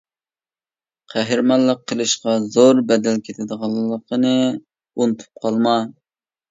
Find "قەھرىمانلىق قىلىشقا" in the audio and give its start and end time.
1.13-2.35